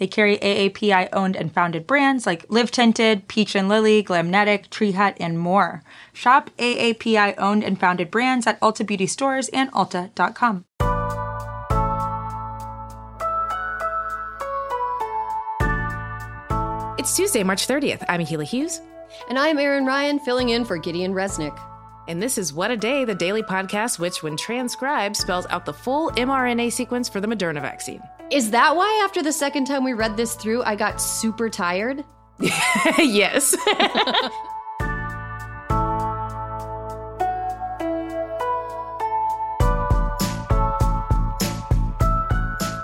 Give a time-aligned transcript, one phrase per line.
[0.00, 4.92] They carry AAPI owned and founded brands like Live Tinted, Peach and Lily, Glamnetic, Tree
[4.92, 5.82] Hut, and more.
[6.14, 10.64] Shop AAPI owned and founded brands at Ulta Beauty stores and Ulta.com.
[16.98, 18.02] It's Tuesday, March 30th.
[18.08, 18.80] I'm Akilah Hughes.
[19.28, 21.58] And I'm Erin Ryan, filling in for Gideon Resnick.
[22.08, 25.74] And this is What a Day, the daily podcast, which, when transcribed, spells out the
[25.74, 28.02] full mRNA sequence for the Moderna vaccine.
[28.30, 32.04] Is that why, after the second time we read this through, I got super tired?
[32.98, 33.56] yes.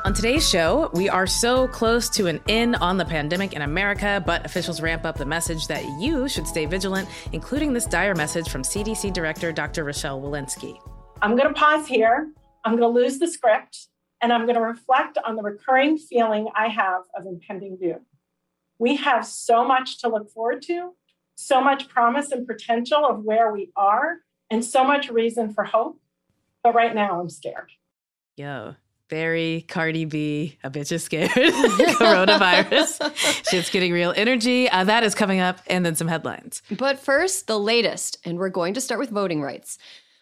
[0.05, 4.21] On today's show, we are so close to an end on the pandemic in America,
[4.27, 8.49] but officials ramp up the message that you should stay vigilant, including this dire message
[8.49, 9.85] from CDC Director Dr.
[9.85, 10.77] Rochelle Walensky.
[11.23, 12.33] I'm going to pause here.
[12.65, 13.89] I'm going to lose the script,
[14.21, 18.01] and I'm going to reflect on the recurring feeling I have of impending doom.
[18.79, 20.93] We have so much to look forward to,
[21.35, 24.19] so much promise and potential of where we are,
[24.51, 26.01] and so much reason for hope.
[26.63, 27.71] But right now, I'm scared.
[28.37, 28.75] Yo,
[29.09, 31.31] very Cardi B, a bitch is scared.
[31.31, 33.15] Coronavirus.
[33.49, 34.69] Shit's getting real energy.
[34.69, 36.63] Uh, that is coming up, and then some headlines.
[36.77, 39.79] But first, the latest, and we're going to start with voting rights.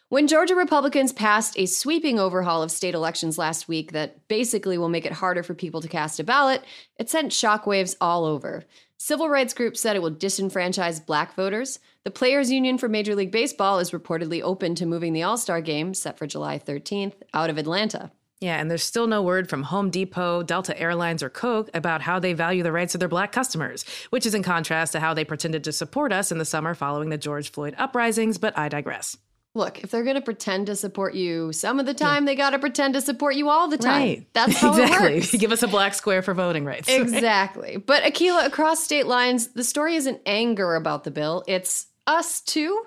[0.09, 4.87] When Georgia Republicans passed a sweeping overhaul of state elections last week that basically will
[4.87, 6.63] make it harder for people to cast a ballot,
[6.99, 8.65] it sent shockwaves all over.
[8.97, 11.79] Civil rights groups said it will disenfranchise black voters.
[12.03, 15.59] The Players Union for Major League Baseball is reportedly open to moving the All Star
[15.59, 18.11] game, set for July 13th, out of Atlanta.
[18.39, 22.19] Yeah, and there's still no word from Home Depot, Delta Airlines, or Coke about how
[22.19, 25.25] they value the rights of their black customers, which is in contrast to how they
[25.25, 29.17] pretended to support us in the summer following the George Floyd uprisings, but I digress.
[29.55, 32.31] Look, if they're going to pretend to support you some of the time, yeah.
[32.31, 34.01] they got to pretend to support you all the time.
[34.01, 34.27] Right.
[34.33, 35.13] That's how exactly.
[35.13, 35.31] it works.
[35.31, 36.89] Give us a black square for voting rights.
[37.05, 37.77] Exactly.
[37.77, 42.83] But Akilah, across state lines, the story isn't anger about the bill, it's us too.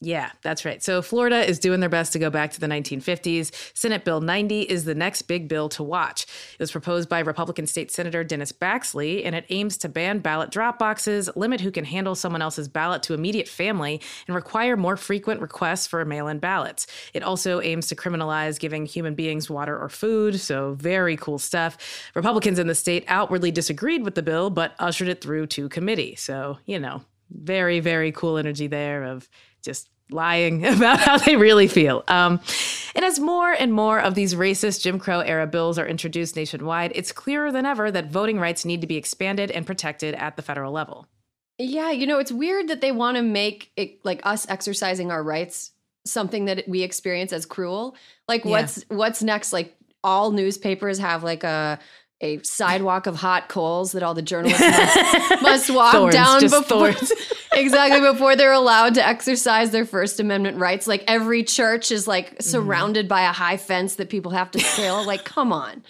[0.00, 0.80] Yeah, that's right.
[0.80, 3.50] So Florida is doing their best to go back to the 1950s.
[3.76, 6.22] Senate Bill 90 is the next big bill to watch.
[6.52, 10.50] It was proposed by Republican State Senator Dennis Baxley, and it aims to ban ballot
[10.52, 14.96] drop boxes, limit who can handle someone else's ballot to immediate family, and require more
[14.96, 16.86] frequent requests for mail in ballots.
[17.12, 21.76] It also aims to criminalize giving human beings water or food, so very cool stuff.
[22.14, 26.14] Republicans in the state outwardly disagreed with the bill, but ushered it through to committee.
[26.14, 29.28] So, you know, very, very cool energy there of
[29.62, 32.04] just lying about how they really feel.
[32.08, 32.40] Um,
[32.94, 36.92] and as more and more of these racist Jim Crow era bills are introduced nationwide,
[36.94, 40.42] it's clearer than ever that voting rights need to be expanded and protected at the
[40.42, 41.06] federal level.
[41.58, 45.22] Yeah, you know, it's weird that they want to make it like us exercising our
[45.22, 45.72] rights
[46.04, 47.96] something that we experience as cruel.
[48.26, 48.50] Like Yeah.
[48.50, 49.52] what's what's next?
[49.52, 51.78] Like all newspapers have like a
[52.20, 56.92] a sidewalk of hot coals that all the journalists must, must walk Thorns, down before.
[57.52, 60.86] exactly before they're allowed to exercise their First Amendment rights.
[60.86, 62.40] Like every church is like mm-hmm.
[62.40, 65.04] surrounded by a high fence that people have to scale.
[65.06, 65.82] like, come on.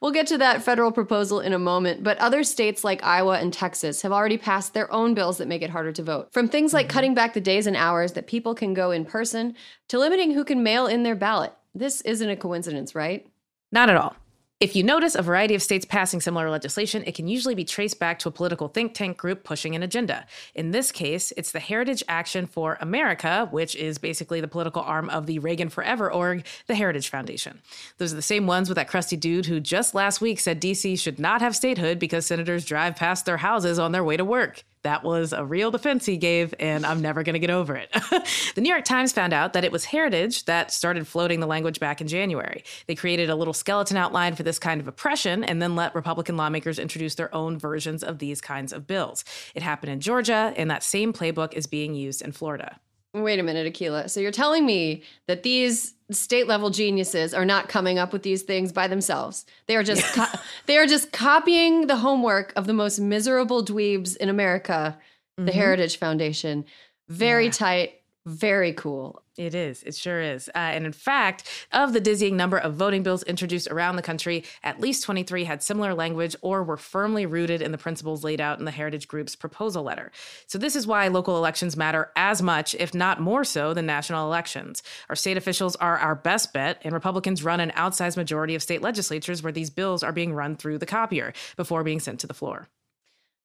[0.00, 3.50] We'll get to that federal proposal in a moment, but other states like Iowa and
[3.50, 6.32] Texas have already passed their own bills that make it harder to vote.
[6.32, 6.94] From things like mm-hmm.
[6.94, 9.54] cutting back the days and hours that people can go in person
[9.88, 11.52] to limiting who can mail in their ballot.
[11.74, 13.26] This isn't a coincidence, right?
[13.72, 14.16] Not at all.
[14.58, 17.98] If you notice a variety of states passing similar legislation, it can usually be traced
[17.98, 20.24] back to a political think tank group pushing an agenda.
[20.54, 25.10] In this case, it's the Heritage Action for America, which is basically the political arm
[25.10, 27.60] of the Reagan Forever org, the Heritage Foundation.
[27.98, 30.98] Those are the same ones with that crusty dude who just last week said DC
[30.98, 34.64] should not have statehood because senators drive past their houses on their way to work.
[34.86, 37.90] That was a real defense he gave, and I'm never going to get over it.
[38.54, 41.80] the New York Times found out that it was Heritage that started floating the language
[41.80, 42.62] back in January.
[42.86, 46.36] They created a little skeleton outline for this kind of oppression and then let Republican
[46.36, 49.24] lawmakers introduce their own versions of these kinds of bills.
[49.56, 52.78] It happened in Georgia, and that same playbook is being used in Florida.
[53.12, 54.08] Wait a minute, Akilah.
[54.08, 58.42] So you're telling me that these state level geniuses are not coming up with these
[58.42, 59.44] things by themselves.
[59.66, 64.16] They are just co- they are just copying the homework of the most miserable dweebs
[64.16, 64.98] in America,
[65.36, 65.50] the mm-hmm.
[65.50, 66.64] Heritage Foundation.
[67.08, 67.50] Very Yeah.
[67.52, 67.94] tight,
[68.26, 69.22] Very cool.
[69.36, 69.84] It is.
[69.84, 70.48] It sure is.
[70.48, 74.42] Uh, and in fact, of the dizzying number of voting bills introduced around the country,
[74.64, 78.58] at least 23 had similar language or were firmly rooted in the principles laid out
[78.58, 80.10] in the Heritage Group's proposal letter.
[80.48, 84.26] So, this is why local elections matter as much, if not more so, than national
[84.26, 84.82] elections.
[85.08, 88.82] Our state officials are our best bet, and Republicans run an outsized majority of state
[88.82, 92.34] legislatures where these bills are being run through the copier before being sent to the
[92.34, 92.66] floor.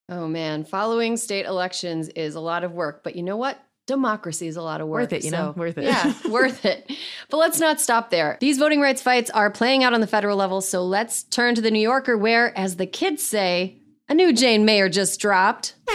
[0.10, 3.64] Oh man, following state elections is a lot of work, but you know what?
[3.88, 5.02] Democracy is a lot of work.
[5.02, 5.86] Worth it, you so, know, worth it.
[5.86, 6.92] Yeah, worth it.
[7.30, 8.38] But let's not stop there.
[8.40, 11.62] These voting rights fights are playing out on the federal level, so let's turn to
[11.62, 13.78] the New Yorker, where, as the kids say,
[14.10, 15.76] a new Jane Mayer just dropped.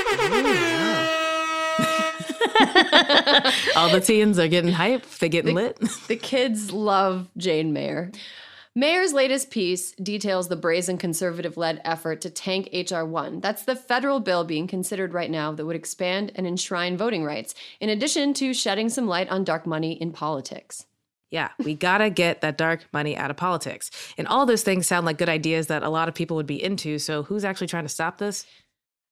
[3.76, 5.04] All the teens are getting hype.
[5.18, 5.78] They getting the, lit.
[6.08, 8.10] The kids love Jane Mayer.
[8.78, 13.06] Mayer's latest piece details the brazen conservative led effort to tank H.R.
[13.06, 13.40] 1.
[13.40, 17.55] That's the federal bill being considered right now that would expand and enshrine voting rights,
[17.81, 20.84] in addition to shedding some light on dark money in politics.
[21.31, 23.90] Yeah, we gotta get that dark money out of politics.
[24.19, 26.62] And all those things sound like good ideas that a lot of people would be
[26.62, 26.99] into.
[26.99, 28.44] So, who's actually trying to stop this?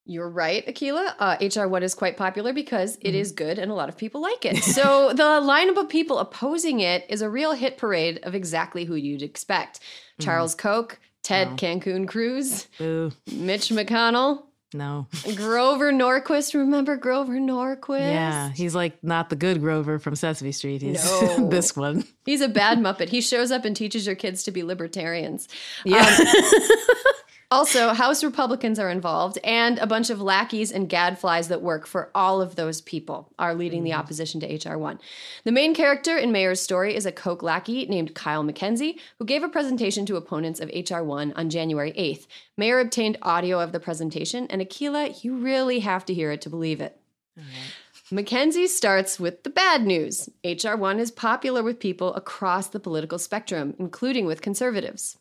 [0.06, 1.14] You're right, Akilah.
[1.18, 3.16] Uh, HR1 is quite popular because it mm-hmm.
[3.16, 4.62] is good and a lot of people like it.
[4.74, 8.96] So the lineup of people opposing it is a real hit parade of exactly who
[8.96, 10.24] you'd expect mm-hmm.
[10.24, 11.56] Charles Koch, Ted no.
[11.56, 13.12] Cancun Cruz, Boo.
[13.32, 14.42] Mitch McConnell.
[14.74, 15.06] No.
[15.36, 16.52] Grover Norquist.
[16.54, 18.00] Remember Grover Norquist?
[18.00, 20.82] Yeah, he's like not the good Grover from Sesame Street.
[20.82, 21.48] He's no.
[21.50, 22.04] this one.
[22.26, 23.08] He's a bad Muppet.
[23.08, 25.48] He shows up and teaches your kids to be libertarians.
[25.84, 26.04] Yeah.
[26.04, 26.26] Um,
[27.50, 32.10] Also, House Republicans are involved, and a bunch of lackeys and gadflies that work for
[32.14, 33.84] all of those people are leading mm-hmm.
[33.84, 34.78] the opposition to H.R.
[34.78, 34.98] 1.
[35.44, 39.42] The main character in Mayer's story is a Koch lackey named Kyle McKenzie, who gave
[39.42, 41.04] a presentation to opponents of H.R.
[41.04, 42.26] 1 on January 8th.
[42.56, 46.50] Mayer obtained audio of the presentation, and Akilah, you really have to hear it to
[46.50, 46.98] believe it.
[48.12, 50.28] McKenzie starts with the bad news.
[50.44, 50.76] H.R.
[50.76, 55.18] 1 is popular with people across the political spectrum, including with conservatives.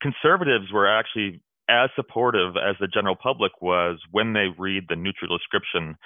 [0.00, 5.36] Conservatives were actually as supportive as the general public was when they read the neutral
[5.36, 5.96] description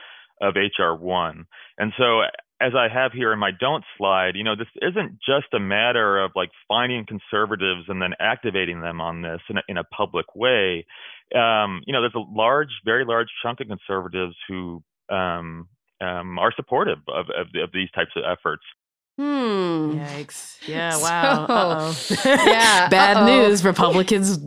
[0.40, 1.44] of HR1.
[1.78, 2.20] And so,
[2.60, 6.22] as I have here in my don't slide, you know, this isn't just a matter
[6.22, 10.34] of like finding conservatives and then activating them on this in a, in a public
[10.34, 10.86] way.
[11.34, 15.68] Um, you know, there's a large, very large chunk of conservatives who um,
[16.00, 18.62] um, are supportive of, of, of, these types of efforts.
[19.16, 19.98] Hmm.
[19.98, 20.58] Yikes.
[20.68, 21.92] Yeah, wow.
[21.92, 22.88] So, yeah.
[22.90, 23.26] Bad uh-oh.
[23.26, 23.64] news.
[23.64, 24.38] Republicans,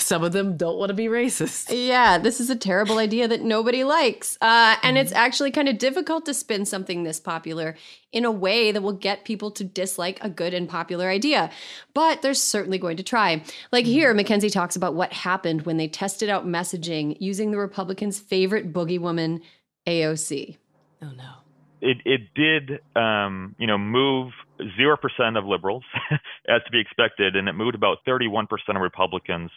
[0.00, 1.66] some of them don't want to be racist.
[1.70, 4.36] Yeah, this is a terrible idea that nobody likes.
[4.40, 7.76] Uh, and mm it's actually kind of difficult to spin something this popular
[8.12, 11.50] in a way that will get people to dislike a good and popular idea.
[11.92, 13.42] But they're certainly going to try.
[13.70, 17.58] Like mm here, McKenzie talks about what happened when they tested out messaging using the
[17.58, 19.42] Republicans' favorite boogie woman,
[19.86, 20.56] AOC.
[21.02, 21.45] Oh, no
[21.80, 24.32] it it did um, you know move
[24.76, 25.84] zero percent of liberals
[26.48, 29.50] as to be expected, and it moved about 31 percent of Republicans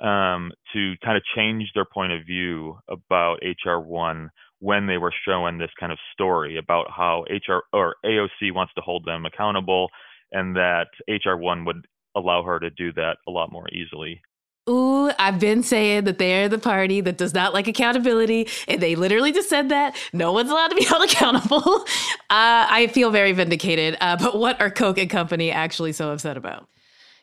[0.00, 4.30] um, to kind of change their point of view about HR one
[4.60, 8.80] when they were showing this kind of story about how HR or AOC wants to
[8.80, 9.88] hold them accountable,
[10.32, 14.20] and that HR one would allow her to do that a lot more easily.
[14.68, 18.96] Ooh, I've been saying that they're the party that does not like accountability, and they
[18.96, 21.84] literally just said that no one's allowed to be held accountable.
[22.28, 23.96] Uh, I feel very vindicated.
[24.00, 26.68] Uh, but what are Koch and company actually so upset about?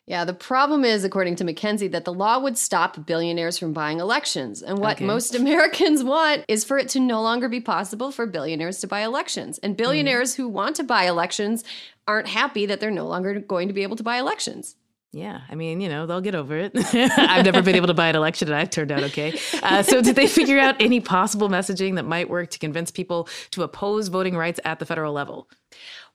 [0.05, 3.99] Yeah, the problem is, according to McKenzie, that the law would stop billionaires from buying
[3.99, 4.61] elections.
[4.61, 5.05] And what okay.
[5.05, 9.01] most Americans want is for it to no longer be possible for billionaires to buy
[9.01, 9.59] elections.
[9.59, 10.37] And billionaires mm.
[10.37, 11.63] who want to buy elections
[12.05, 14.75] aren't happy that they're no longer going to be able to buy elections.
[15.13, 16.71] Yeah, I mean, you know, they'll get over it.
[16.93, 19.39] I've never been able to buy an election and I've turned out okay.
[19.61, 23.29] Uh, so, did they figure out any possible messaging that might work to convince people
[23.51, 25.47] to oppose voting rights at the federal level?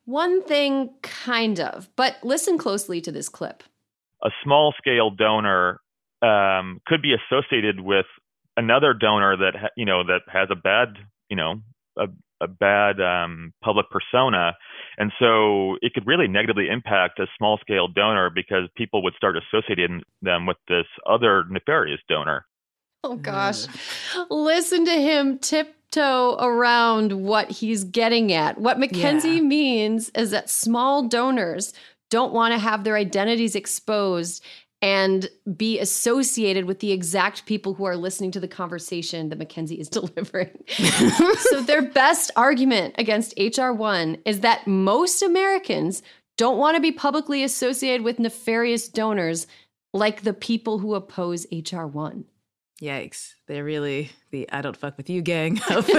[0.05, 3.62] One thing, kind of, but listen closely to this clip.
[4.25, 5.81] A small scale donor
[6.21, 8.07] um, could be associated with
[8.57, 10.88] another donor that, you know, that has a bad,
[11.31, 11.61] you know,
[11.97, 12.07] a,
[12.40, 14.54] a bad um, public persona.
[14.97, 19.37] And so it could really negatively impact a small scale donor because people would start
[19.37, 22.47] associating them with this other nefarious donor.
[23.04, 23.66] Oh gosh.
[24.28, 28.59] Listen to him tiptoe around what he's getting at.
[28.59, 29.42] What McKenzie yeah.
[29.42, 31.73] means is that small donors
[32.11, 34.45] don't want to have their identities exposed
[34.80, 39.78] and be associated with the exact people who are listening to the conversation that McKenzie
[39.78, 40.50] is delivering.
[41.38, 46.02] so, their best argument against HR1 is that most Americans
[46.37, 49.47] don't want to be publicly associated with nefarious donors
[49.92, 52.25] like the people who oppose HR1.
[52.80, 53.35] Yikes.
[53.49, 55.90] They're really the I don't fuck with you gang of,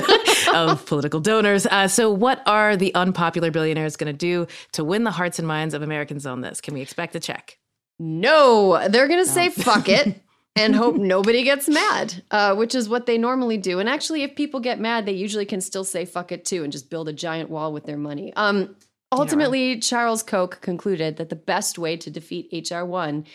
[0.53, 1.65] of political donors.
[1.65, 5.47] Uh, so, what are the unpopular billionaires going to do to win the hearts and
[5.47, 6.61] minds of Americans on this?
[6.61, 7.58] Can we expect a check?
[7.99, 10.21] No, they're going to say fuck it
[10.55, 13.79] and hope nobody gets mad, uh, which is what they normally do.
[13.79, 16.71] And actually, if people get mad, they usually can still say fuck it too and
[16.71, 18.33] just build a giant wall with their money.
[18.35, 18.75] Um,
[19.11, 19.79] ultimately, yeah.
[19.81, 23.25] Charles Koch concluded that the best way to defeat HR1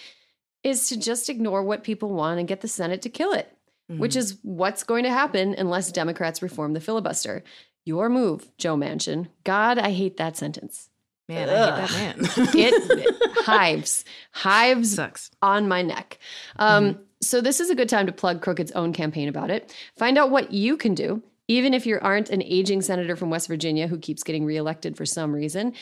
[0.62, 3.54] is to just ignore what people want and get the Senate to kill it,
[3.90, 4.00] mm-hmm.
[4.00, 7.44] which is what's going to happen unless Democrats reform the filibuster.
[7.84, 9.28] Your move, Joe Manchin.
[9.44, 10.88] God, I hate that sentence.
[11.28, 11.56] Man, Ugh.
[11.56, 12.54] I hate that man.
[12.54, 15.30] it, hives, hives Sucks.
[15.40, 16.18] on my neck.
[16.56, 17.02] Um, mm-hmm.
[17.22, 19.74] So this is a good time to plug Crooked's own campaign about it.
[19.96, 23.48] Find out what you can do, even if you aren't an aging senator from West
[23.48, 25.72] Virginia who keeps getting reelected for some reason.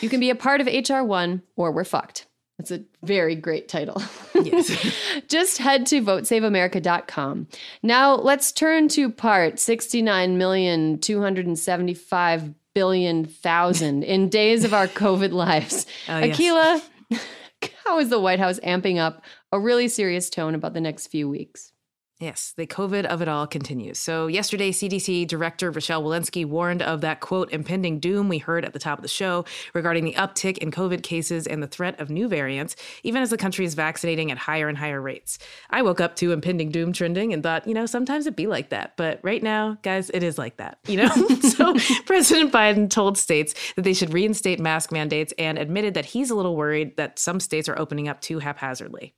[0.00, 2.26] You can be a part of HR one, or we're fucked.
[2.58, 4.00] That's a very great title.
[4.34, 4.94] Yes.
[5.28, 7.48] Just head to votesaveamerica.com.
[7.82, 15.86] Now let's turn to part 69,275 billion thousand in days of our COVID lives.
[16.08, 17.26] Oh, Akilah, yes.
[17.84, 21.28] how is the White House amping up a really serious tone about the next few
[21.28, 21.72] weeks?
[22.20, 23.98] Yes, the COVID of it all continues.
[23.98, 28.72] So, yesterday, CDC Director Rochelle Walensky warned of that quote, impending doom we heard at
[28.72, 29.44] the top of the show
[29.74, 33.36] regarding the uptick in COVID cases and the threat of new variants, even as the
[33.36, 35.40] country is vaccinating at higher and higher rates.
[35.70, 38.68] I woke up to impending doom trending and thought, you know, sometimes it'd be like
[38.68, 38.96] that.
[38.96, 41.08] But right now, guys, it is like that, you know?
[41.40, 41.74] so,
[42.06, 46.36] President Biden told states that they should reinstate mask mandates and admitted that he's a
[46.36, 49.14] little worried that some states are opening up too haphazardly.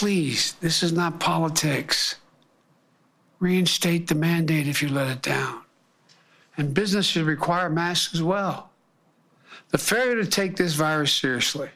[0.00, 2.16] Please, this is not politics.
[3.38, 5.60] Reinstate the mandate if you let it down.
[6.56, 8.70] And business should require masks as well.
[9.68, 11.68] The failure to take this virus seriously,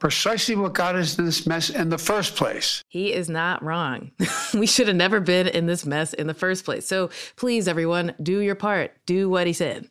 [0.00, 2.82] precisely what got us in this mess in the first place.
[2.88, 4.10] He is not wrong.
[4.54, 6.88] we should have never been in this mess in the first place.
[6.88, 8.96] So please, everyone, do your part.
[9.06, 9.88] Do what he said.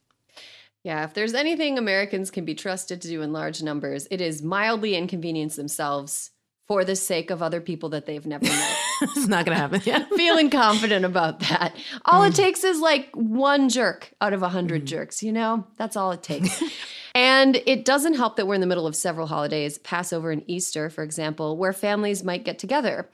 [0.84, 4.42] Yeah, if there's anything Americans can be trusted to do in large numbers, it is
[4.42, 6.31] mildly inconvenience themselves
[6.72, 8.78] for the sake of other people that they've never met.
[9.02, 9.82] it's not going to happen.
[9.84, 10.06] Yeah.
[10.16, 11.76] Feeling confident about that.
[12.06, 12.30] All mm.
[12.30, 14.86] it takes is like one jerk out of a hundred mm.
[14.86, 15.68] jerks, you know?
[15.76, 16.64] That's all it takes.
[17.14, 20.90] and it doesn't help that we're in the middle of several holidays, Passover and Easter,
[20.90, 23.10] for example, where families might get together.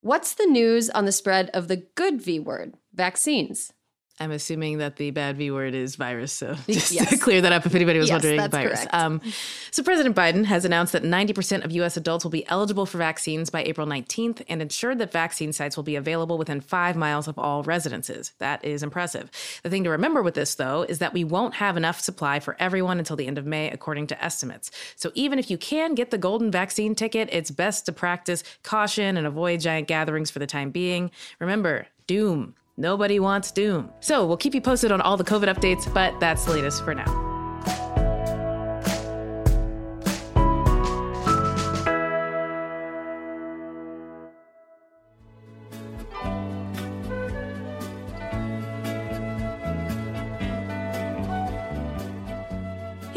[0.00, 3.72] What's the news on the spread of the good V word, vaccines?
[4.20, 6.32] I'm assuming that the bad V word is virus.
[6.32, 7.10] So just yes.
[7.10, 8.86] to clear that up if anybody was yes, wondering, virus.
[8.90, 9.20] Um,
[9.70, 11.96] so President Biden has announced that 90% of U.S.
[11.96, 15.84] adults will be eligible for vaccines by April 19th and ensured that vaccine sites will
[15.84, 18.32] be available within five miles of all residences.
[18.38, 19.30] That is impressive.
[19.62, 22.56] The thing to remember with this, though, is that we won't have enough supply for
[22.58, 24.70] everyone until the end of May, according to estimates.
[24.96, 29.16] So even if you can get the golden vaccine ticket, it's best to practice caution
[29.16, 31.12] and avoid giant gatherings for the time being.
[31.38, 33.90] Remember, doom Nobody wants doom.
[33.98, 36.94] So we'll keep you posted on all the COVID updates, but that's the latest for
[36.94, 37.24] now.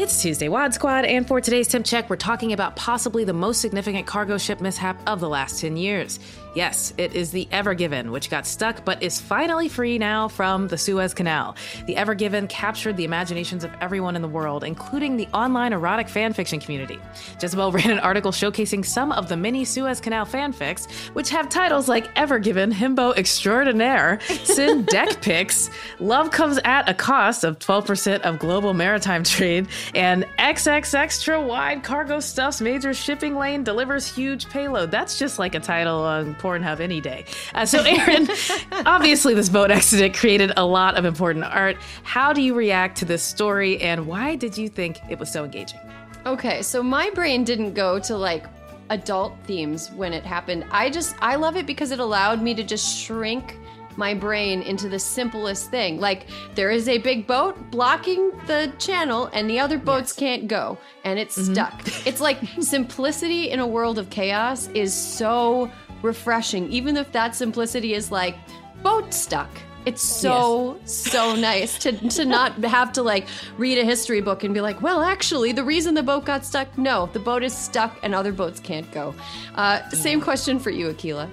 [0.00, 3.60] It's Tuesday WAD Squad, and for today's Temp Check, we're talking about possibly the most
[3.60, 6.18] significant cargo ship mishap of the last 10 years.
[6.54, 10.68] Yes, it is the Ever Given, which got stuck but is finally free now from
[10.68, 11.56] the Suez Canal.
[11.86, 16.08] The Ever Given captured the imaginations of everyone in the world, including the online erotic
[16.08, 16.98] fanfiction community.
[17.40, 21.88] Jezebel ran an article showcasing some of the many Suez Canal fanfics, which have titles
[21.88, 28.20] like Ever Given, Himbo Extraordinaire, Sin Deck Pics, Love Comes at a Cost of 12%
[28.20, 34.48] of Global Maritime Trade, and XX Extra Wide Cargo Stuffs Major Shipping Lane Delivers Huge
[34.50, 34.90] Payload.
[34.90, 37.24] That's just like a title on Pornhub any day.
[37.54, 38.28] Uh, so, Erin,
[38.86, 41.76] obviously, this boat accident created a lot of important art.
[42.02, 45.44] How do you react to this story, and why did you think it was so
[45.44, 45.80] engaging?
[46.26, 48.44] Okay, so my brain didn't go to like
[48.90, 50.64] adult themes when it happened.
[50.70, 53.58] I just, I love it because it allowed me to just shrink
[53.96, 56.00] my brain into the simplest thing.
[56.00, 60.18] Like there is a big boat blocking the channel and the other boats yes.
[60.18, 61.54] can't go and it's mm-hmm.
[61.54, 62.06] stuck.
[62.06, 65.70] It's like simplicity in a world of chaos is so
[66.02, 68.36] refreshing, even if that simplicity is like
[68.82, 69.50] boat stuck.
[69.84, 70.92] It's so yes.
[70.92, 73.26] so nice to to not have to like
[73.58, 76.78] read a history book and be like, well, actually, the reason the boat got stuck,
[76.78, 79.12] no, the boat is stuck and other boats can't go.
[79.56, 81.28] Uh, same question for you, Akilah.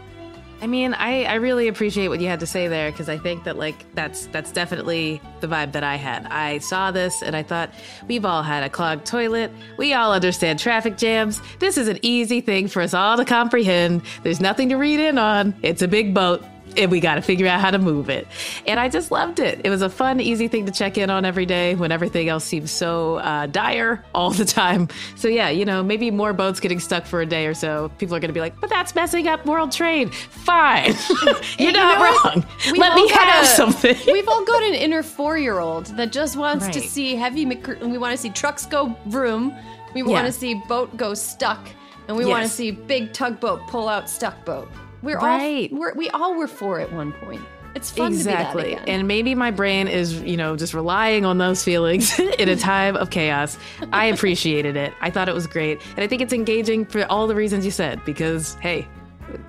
[0.62, 3.46] I mean, I, I really appreciate what you had to say there because I think
[3.46, 6.26] that like that's that's definitely the vibe that I had.
[6.26, 7.72] I saw this and I thought
[8.08, 9.52] we've all had a clogged toilet.
[9.78, 11.42] We all understand traffic jams.
[11.60, 14.02] This is an easy thing for us all to comprehend.
[14.24, 15.56] There's nothing to read in on.
[15.62, 16.44] It's a big boat
[16.78, 18.28] and we got to figure out how to move it.
[18.68, 19.62] And I just loved it.
[19.64, 22.46] It was a fun, easy thing to check in on every day when everything else
[22.46, 24.90] seems so uh, dire all the time.
[25.16, 27.90] So, yeah, you know, maybe more boats getting stuck for a day or so.
[27.98, 30.14] People are going to be like, but that's messing up world trade.
[30.14, 30.96] Fine.
[31.58, 32.46] You're not wrong.
[32.78, 33.98] Let me have a, something.
[34.08, 37.98] We've all got an inner four year old that just wants to see heavy, we
[37.98, 39.56] want to see trucks go vroom,
[39.94, 41.68] we want to see boat go stuck,
[42.08, 44.70] and we want to see big tugboat pull out stuck boat.
[45.02, 45.72] We're Right.
[45.72, 47.42] all we're, we all were for at one point.
[47.76, 48.64] It's fun to exactly.
[48.64, 49.00] be that again.
[49.00, 52.96] And maybe my brain is, you know, just relying on those feelings in a time
[52.98, 53.58] of chaos.
[53.94, 54.92] I appreciated it.
[55.02, 55.80] I thought it was great.
[55.96, 58.88] And I think it's engaging for all the reasons you said because, hey,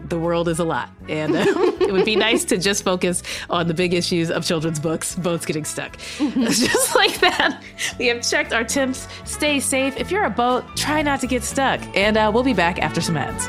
[0.09, 0.91] the world is a lot.
[1.09, 1.47] And um,
[1.81, 5.47] it would be nice to just focus on the big issues of children's books, boats
[5.47, 5.97] getting stuck.
[6.19, 7.63] just like that.
[7.99, 9.09] We have checked our temps.
[9.25, 9.97] Stay safe.
[9.97, 11.81] If you're a boat, try not to get stuck.
[11.97, 13.49] And uh, we'll be back after some ads.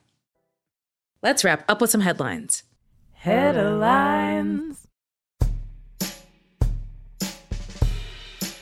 [1.23, 2.63] Let's wrap up with some headlines.
[3.13, 4.87] Headlines.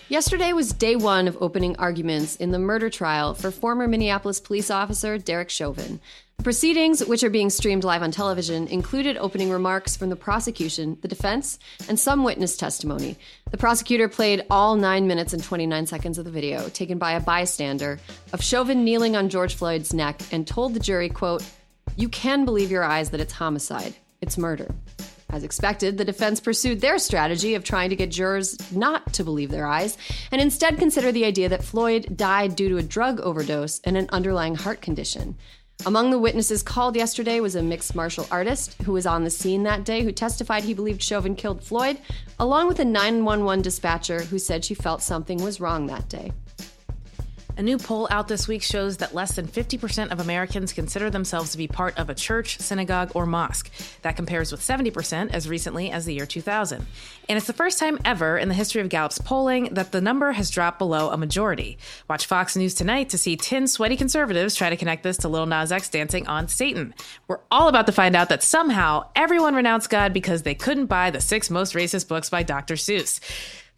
[0.10, 4.70] Yesterday was day one of opening arguments in the murder trial for former Minneapolis police
[4.70, 6.02] officer Derek Chauvin.
[6.36, 10.98] The proceedings, which are being streamed live on television, included opening remarks from the prosecution,
[11.02, 13.18] the defense, and some witness testimony.
[13.52, 17.22] The prosecutor played all 9 minutes and 29 seconds of the video, taken by a
[17.22, 18.00] bystander,
[18.34, 21.44] of Chauvin kneeling on George Floyd's neck and told the jury, quote,
[21.96, 23.96] You can believe your eyes that it's homicide.
[24.22, 24.74] It's murder.
[25.32, 29.52] As expected, the defense pursued their strategy of trying to get jurors not to believe
[29.52, 29.96] their eyes
[30.32, 34.10] and instead consider the idea that Floyd died due to a drug overdose and an
[34.12, 35.38] underlying heart condition.
[35.86, 39.64] Among the witnesses called yesterday was a mixed martial artist who was on the scene
[39.64, 42.00] that day who testified he believed Chauvin killed Floyd,
[42.38, 46.34] along with a 911 dispatcher who said she felt something was wrong that day.
[47.60, 51.52] A new poll out this week shows that less than 50% of Americans consider themselves
[51.52, 53.70] to be part of a church, synagogue, or mosque.
[54.02, 56.86] That compares with 70% as recently as the year 2000.
[57.28, 60.32] And it's the first time ever in the history of Gallup's polling that the number
[60.32, 61.78] has dropped below a majority.
[62.10, 65.46] Watch Fox News tonight to see 10 sweaty conservatives try to connect this to Lil
[65.46, 66.96] Nas X dancing on Satan.
[67.28, 71.12] We're all about to find out that somehow everyone renounced God because they couldn't buy
[71.12, 72.76] the six most racist books by Dr.
[72.76, 73.20] Seuss.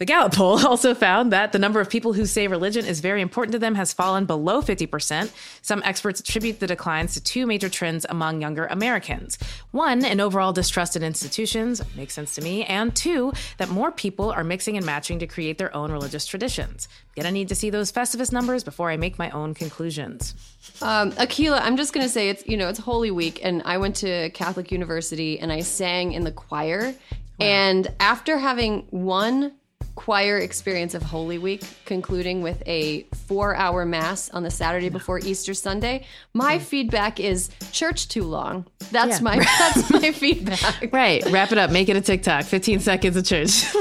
[0.01, 3.21] The Gallup poll also found that the number of people who say religion is very
[3.21, 5.29] important to them has fallen below 50%.
[5.61, 9.37] Some experts attribute the declines to two major trends among younger Americans.
[9.69, 14.31] One, an overall distrust in institutions, makes sense to me, and two, that more people
[14.31, 16.87] are mixing and matching to create their own religious traditions.
[17.15, 20.33] Gonna need to see those Festivus numbers before I make my own conclusions.
[20.81, 23.97] Um, Akilah, I'm just gonna say it's you know it's Holy Week, and I went
[23.97, 26.95] to Catholic University and I sang in the choir.
[27.39, 29.53] And after having one
[30.01, 35.19] choir experience of Holy Week, concluding with a four hour mass on the Saturday before
[35.19, 36.05] Easter Sunday.
[36.33, 38.65] My feedback is church too long.
[38.91, 39.23] That's Yeah.
[39.23, 40.91] my that's my feedback.
[40.91, 43.63] Right, wrap it up, make it a TikTok, 15 seconds of church.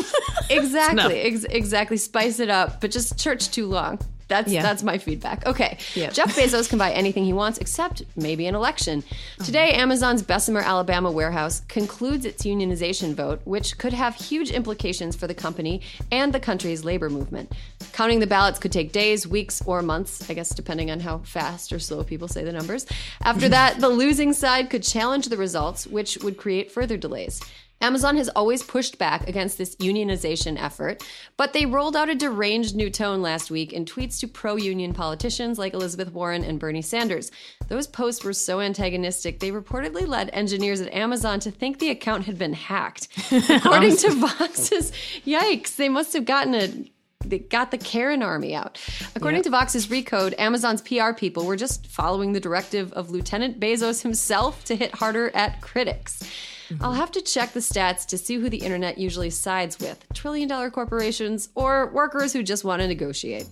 [0.51, 1.21] Exactly.
[1.21, 1.97] Ex- exactly.
[1.97, 4.01] Spice it up, but just church too long.
[4.31, 4.63] That's Yeah.
[4.63, 5.45] that's my feedback.
[5.47, 5.77] Okay.
[5.95, 6.15] Yep.
[6.15, 9.03] Jeff Bezos can buy anything he wants except maybe an election.
[9.41, 9.45] Oh.
[9.45, 15.27] Today, Amazon's Bessemer, Alabama warehouse concludes its unionization vote, which could have huge implications for
[15.27, 17.53] the company and the country's labor movement.
[17.93, 21.73] Counting the ballots could take days, weeks, or months, I guess depending on how fast
[21.73, 22.87] or slow people say the numbers.
[23.23, 27.41] After that, the losing side could challenge the results, which would create further delays.
[27.81, 31.03] Amazon has always pushed back against this unionization effort,
[31.37, 34.93] but they rolled out a deranged new tone last week in tweets to pro union
[34.93, 37.31] politicians like Elizabeth Warren and Bernie Sanders.
[37.69, 42.25] Those posts were so antagonistic, they reportedly led engineers at Amazon to think the account
[42.25, 43.09] had been hacked.
[43.51, 44.93] According to Vox's,
[45.27, 46.91] yikes, they must have gotten a
[47.25, 48.81] they got the Karen army out.
[49.15, 54.03] According to Vox's Recode, Amazon's PR people were just following the directive of Lieutenant Bezos
[54.03, 56.23] himself to hit harder at critics.
[56.81, 60.49] I'll have to check the stats to see who the internet usually sides with trillion
[60.49, 63.47] dollar corporations or workers who just want to negotiate.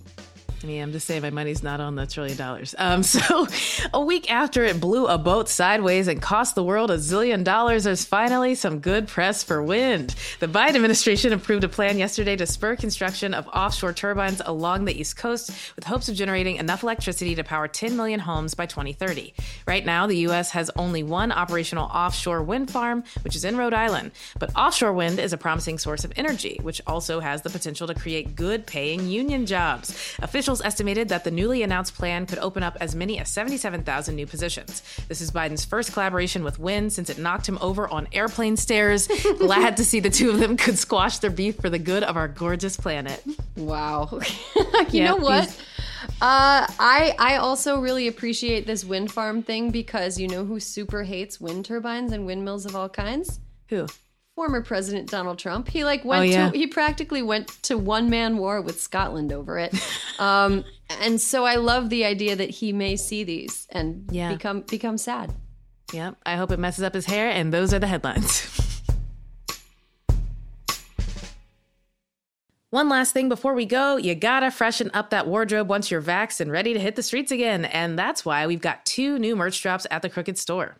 [0.62, 2.74] I mean, I'm just saying my money's not on the trillion dollars.
[2.78, 3.46] Um, so,
[3.94, 7.84] a week after it blew a boat sideways and cost the world a zillion dollars,
[7.84, 10.16] there's finally some good press for wind.
[10.40, 14.98] The Biden administration approved a plan yesterday to spur construction of offshore turbines along the
[14.98, 19.34] East Coast with hopes of generating enough electricity to power 10 million homes by 2030.
[19.66, 20.50] Right now, the U.S.
[20.50, 24.10] has only one operational offshore wind farm, which is in Rhode Island.
[24.38, 27.94] But offshore wind is a promising source of energy, which also has the potential to
[27.94, 30.16] create good paying union jobs.
[30.48, 34.26] Officials estimated that the newly announced plan could open up as many as 77,000 new
[34.26, 34.82] positions.
[35.06, 39.08] This is Biden's first collaboration with wind since it knocked him over on airplane stairs.
[39.38, 42.16] Glad to see the two of them could squash their beef for the good of
[42.16, 43.22] our gorgeous planet.
[43.56, 44.08] Wow.
[44.56, 45.48] you Yeah, know what?
[45.48, 45.58] these-
[46.22, 51.02] Uh, I I also really appreciate this wind farm thing because you know who super
[51.02, 53.38] hates wind turbines and windmills of all kinds?
[53.68, 53.86] Who?
[54.38, 55.66] Former President Donald Trump.
[55.66, 56.50] He like went Oh, yeah.
[56.52, 59.74] to he practically went to one man war with Scotland over it.
[60.20, 60.64] Um,
[61.00, 64.32] and so I love the idea that he may see these and Yeah.
[64.32, 65.32] become become sad.
[65.92, 66.16] Yep.
[66.26, 68.46] I hope it messes up his hair, and those are the headlines.
[72.70, 76.40] One last thing before we go, you gotta freshen up that wardrobe once you're vaxxed
[76.40, 77.64] and ready to hit the streets again.
[77.64, 80.76] And that's why we've got two new merch drops at the Crooked Store.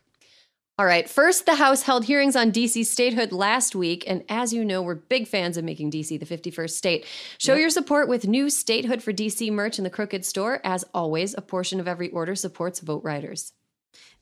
[0.79, 1.11] All right.
[1.11, 4.05] First, the House held hearings on DC statehood last week.
[4.07, 7.07] And as you know, we're big fans of making DC the 51st state.
[7.37, 10.61] Show your support with new statehood for DC merch in the Crooked Store.
[10.62, 13.51] As always, a portion of every order supports VoteRiders.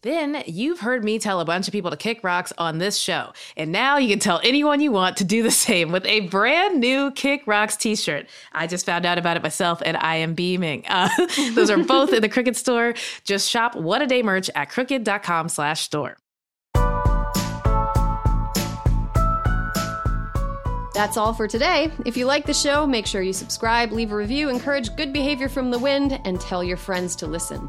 [0.01, 3.33] Then you've heard me tell a bunch of people to kick rocks on this show.
[3.57, 6.81] And now you can tell anyone you want to do the same with a brand
[6.81, 8.29] new Kick Rocks t shirt.
[8.53, 10.85] I just found out about it myself and I am beaming.
[10.97, 11.11] Uh,
[11.55, 12.95] those are both in the Crooked store.
[13.25, 16.17] Just shop What a Day merch at crooked.com slash store.
[20.97, 21.93] That's all for today.
[22.07, 25.47] If you like the show, make sure you subscribe, leave a review, encourage good behavior
[25.47, 27.69] from the wind, and tell your friends to listen.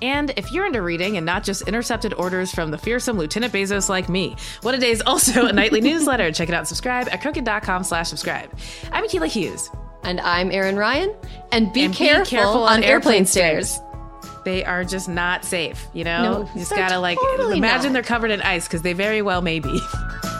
[0.00, 3.90] And if you're into reading and not just intercepted orders from the fearsome Lieutenant Bezos
[3.90, 6.32] like me, What a Day is also a nightly newsletter.
[6.32, 8.50] Check it out and subscribe at crooked.com slash subscribe.
[8.90, 9.68] I'm Akilah Hughes.
[10.02, 11.14] And I'm Erin Ryan.
[11.52, 13.78] And be, And be careful, careful on, on airplane, airplane stairs.
[14.46, 16.22] They are just not safe, you know?
[16.22, 17.92] No, you just gotta like totally imagine not.
[17.92, 19.78] they're covered in ice because they very well may be.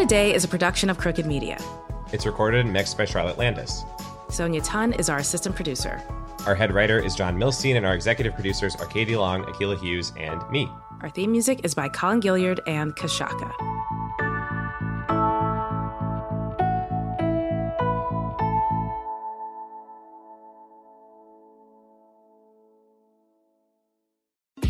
[0.00, 1.58] A Day is a production of Crooked Media.
[2.10, 3.84] It's recorded and mixed by Charlotte Landes.
[4.30, 6.00] Sonia Tun is our assistant producer.
[6.46, 10.14] Our head writer is John Milstein, and our executive producers are Katie Long, Akilah Hughes,
[10.16, 10.70] and me.
[11.02, 13.52] Our theme music is by Colin Gilliard and Kashaka.